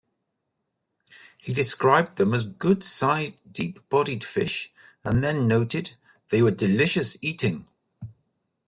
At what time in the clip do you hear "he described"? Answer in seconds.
1.37-2.15